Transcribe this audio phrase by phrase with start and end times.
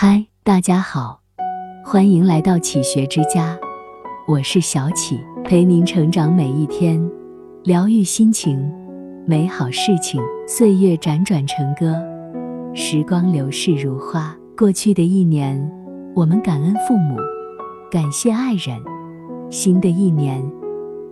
[0.00, 1.18] 嗨，大家好，
[1.84, 3.58] 欢迎来到启学之家，
[4.28, 7.04] 我是小启，陪您成长每一天，
[7.64, 8.72] 疗愈心情，
[9.26, 10.22] 美好事情。
[10.46, 12.00] 岁月辗转成歌，
[12.72, 14.32] 时光流逝如花。
[14.56, 15.60] 过去的一年，
[16.14, 17.16] 我们感恩父母，
[17.90, 18.80] 感谢爱人。
[19.50, 20.40] 新的一年，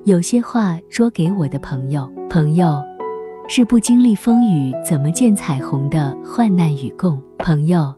[0.04, 2.08] 有些话说给我的朋友。
[2.30, 2.80] 朋友
[3.48, 7.20] 是不经历风雨怎么见彩虹的患难与共。
[7.38, 7.92] 朋友。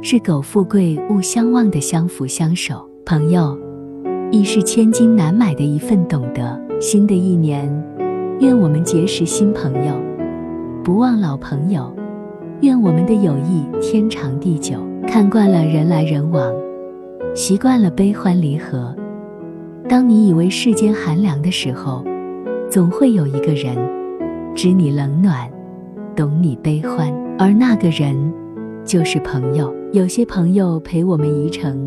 [0.00, 3.58] 是苟富贵勿相忘的相扶相守，朋友
[4.30, 6.58] 亦是千金难买的一份懂得。
[6.80, 7.68] 新的一年，
[8.38, 9.92] 愿我们结识新朋友，
[10.84, 11.92] 不忘老朋友。
[12.60, 14.78] 愿我们的友谊天长地久。
[15.06, 16.52] 看惯了人来人往，
[17.34, 18.94] 习惯了悲欢离合。
[19.88, 22.04] 当你以为世间寒凉的时候，
[22.70, 23.74] 总会有一个人
[24.54, 25.50] 知你冷暖，
[26.14, 28.14] 懂你悲欢，而那个人
[28.88, 29.70] 就是朋友。
[29.92, 31.78] 有些朋友陪我们一程，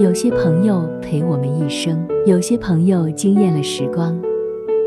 [0.00, 4.20] 有些朋友陪我们一生，有些朋友惊艳了时光，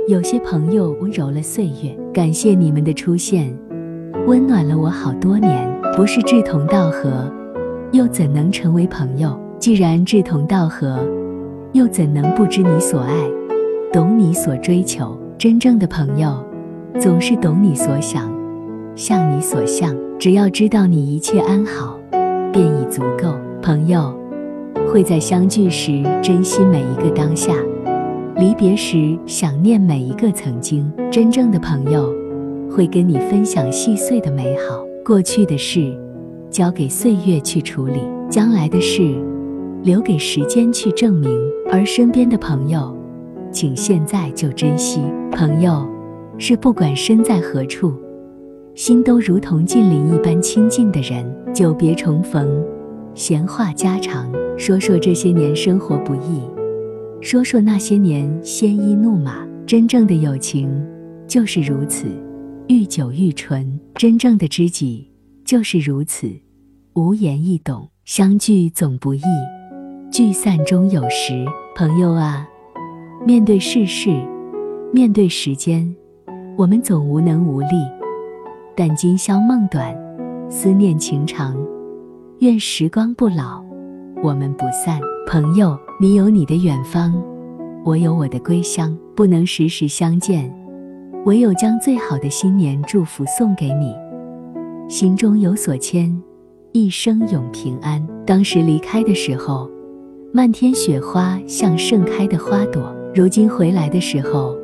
[0.09, 1.97] 有些朋友温柔了岁月。
[2.13, 3.57] 感谢你们的出现，
[4.27, 5.65] 温暖了我好多年。
[5.95, 7.31] 不是志同道合，
[7.93, 9.39] 又怎能成为朋友？
[9.59, 10.99] 既然志同道合，
[11.71, 13.13] 又怎能不知你所爱，
[13.93, 15.17] 懂你所追求？
[15.37, 16.45] 真正的朋友，
[16.99, 18.29] 总是懂你所想，
[18.99, 19.95] 像你所向。
[20.19, 21.97] 只要知道你一切安好。
[22.51, 23.33] 便已足够。
[23.61, 24.13] 朋友
[24.91, 27.53] 会在相聚时珍惜每一个当下，
[28.35, 30.91] 离别时想念每一个曾经。
[31.09, 32.13] 真正的朋友
[32.69, 35.95] 会跟你分享细碎的美好，过去的事
[36.49, 39.15] 交给岁月去处理，将来的事
[39.83, 41.29] 留给时间去证明。
[41.71, 42.93] 而身边的朋友，
[43.51, 44.99] 请现在就珍惜。
[45.31, 45.87] 朋友
[46.37, 47.93] 是不管身在何处。
[48.79, 52.65] 心都如同近邻一般亲近的人，久别重逢，
[53.13, 56.41] 闲话家常，说说这些年生活不易，
[57.19, 59.45] 说说那些年鲜衣怒马。
[59.67, 60.71] 真正的友情
[61.27, 62.07] 就是如此，
[62.69, 65.11] 愈久愈纯；真正的知己
[65.43, 66.31] 就是如此，
[66.93, 67.89] 无言易懂。
[68.05, 69.21] 相聚总不易，
[70.09, 71.45] 聚散终有时。
[71.75, 72.47] 朋友啊，
[73.27, 74.09] 面对世事，
[74.93, 75.93] 面对时间，
[76.57, 77.67] 我们总无能无力。
[78.79, 79.93] 但今宵梦短，
[80.49, 81.53] 思念情长，
[82.37, 83.61] 愿时光不老，
[84.23, 85.01] 我们不散。
[85.27, 87.13] 朋友，你有你的远方，
[87.83, 90.49] 我有我的归乡，不能时时相见，
[91.25, 93.93] 唯有将最好的新年祝福送给你，
[94.87, 96.17] 心中有所牵，
[96.71, 98.01] 一生永平安。
[98.25, 99.69] 当时离开的时候，
[100.31, 104.55] 漫天雪花像盛开的花朵；如今回来的时候，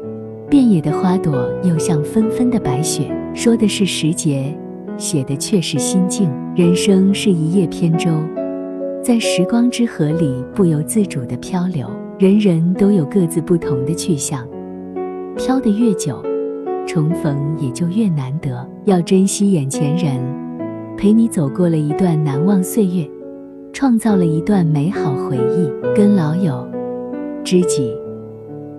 [0.50, 3.14] 遍野的花朵又像纷纷的白雪。
[3.35, 4.57] 说的是时节，
[4.97, 6.31] 写的却是心境。
[6.56, 8.09] 人生是一叶扁舟，
[9.03, 11.85] 在时光之河里不由自主的漂流。
[12.18, 14.47] 人人都有各自不同的去向，
[15.35, 16.23] 飘得越久，
[16.88, 18.66] 重逢也就越难得。
[18.85, 20.17] 要珍惜眼前人，
[20.96, 23.06] 陪你走过了一段难忘岁月，
[23.73, 25.69] 创造了一段美好回忆。
[25.94, 26.66] 跟老友、
[27.44, 27.94] 知己、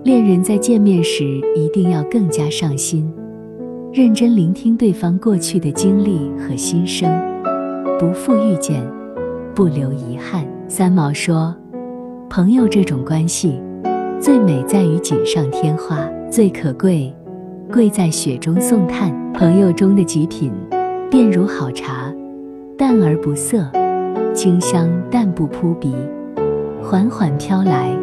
[0.03, 3.07] 恋人在见面时，一定要更加上心。
[3.93, 7.09] 认真聆听对方过去的经历和心声，
[7.97, 8.85] 不负遇见，
[9.55, 10.45] 不留遗憾。
[10.67, 11.55] 三毛说
[12.29, 13.59] ：“朋友这种关系，
[14.19, 17.11] 最美在于锦上添花，最可贵，
[17.71, 19.11] 贵在雪中送炭。
[19.33, 20.51] 朋友中的极品，
[21.09, 22.13] 便如好茶，
[22.77, 23.65] 淡而不涩，
[24.33, 25.95] 清香但不扑鼻，
[26.83, 27.95] 缓缓飘来，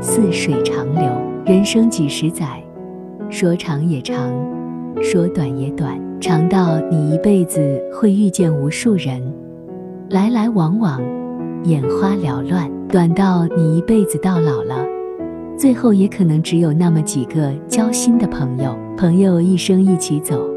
[0.00, 1.04] 似水长流。
[1.44, 2.60] 人生几十载，
[3.28, 4.16] 说长也长。”
[5.02, 9.22] 说短也短，长到你一辈子会遇见无数人，
[10.10, 11.00] 来来往往，
[11.64, 14.86] 眼花缭乱；短到你一辈子到老了，
[15.56, 18.76] 最后也可能只有那么几个交心的朋友。
[18.96, 20.48] 朋友一生一起走，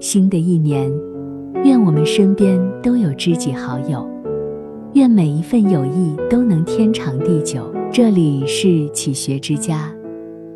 [0.00, 0.90] 新的一年，
[1.64, 4.04] 愿我们身边都有知己好友，
[4.94, 7.72] 愿每一份友谊都能天长地久。
[7.92, 9.88] 这里是启学之家，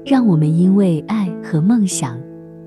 [0.04, 2.23] 让我们因为爱和梦想。